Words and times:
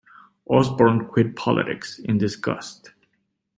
Osborne 0.49 1.05
quit 1.05 1.35
politics 1.35 1.99
in 1.99 2.17
disgust. 2.17 2.89